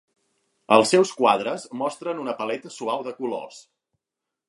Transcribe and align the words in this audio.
Els 0.77 0.93
seus 0.95 1.11
quadres 1.19 1.67
mostren 1.83 2.25
una 2.25 2.37
paleta 2.43 2.75
suau 2.81 3.07
de 3.11 3.17
colors. 3.23 3.65